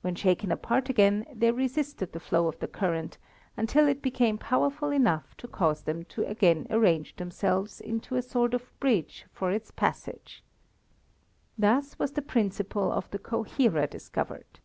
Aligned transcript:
When 0.00 0.14
shaken 0.14 0.50
apart 0.50 0.86
they 0.86 0.92
again 0.92 1.26
resisted 1.38 2.12
the 2.12 2.18
flow 2.18 2.46
of 2.48 2.58
current 2.72 3.18
until 3.58 3.86
it 3.88 4.00
became 4.00 4.38
powerful 4.38 4.88
enough 4.88 5.36
to 5.36 5.46
cause 5.46 5.82
them 5.82 6.04
to 6.06 6.24
again 6.26 6.66
arrange 6.70 7.14
themselves 7.16 7.78
into 7.78 8.16
a 8.16 8.22
sort 8.22 8.54
of 8.54 8.72
bridge 8.80 9.26
for 9.30 9.50
its 9.52 9.70
passage. 9.70 10.42
Thus 11.58 11.98
was 11.98 12.12
the 12.12 12.22
principle 12.22 12.90
of 12.90 13.10
the 13.10 13.18
coherer 13.18 13.86
discovered. 13.86 14.60